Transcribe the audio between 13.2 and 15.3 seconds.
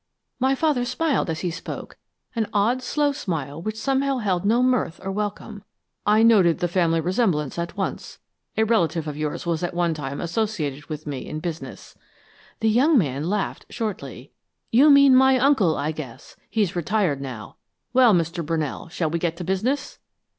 laughed shortly. "You mean